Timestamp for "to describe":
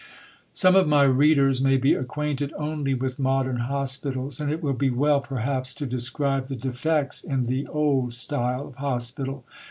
5.75-6.47